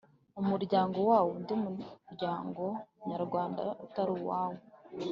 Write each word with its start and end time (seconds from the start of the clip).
umuryango 0.41 0.97
wawo 1.09 1.29
undi 1.37 1.53
muryango 1.65 2.63
nyarwanda 3.07 3.63
utari 3.85 4.11
uwawo 4.17 4.59